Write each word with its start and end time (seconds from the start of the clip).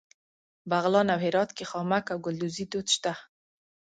بغلان 0.69 1.07
او 1.13 1.19
هرات 1.25 1.49
کې 1.57 1.63
خامک 1.71 2.05
او 2.13 2.17
ګلدوزي 2.25 2.65
دود 2.71 2.87
شته. 2.95 3.13